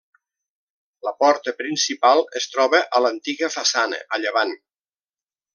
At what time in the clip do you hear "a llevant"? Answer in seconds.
4.17-4.57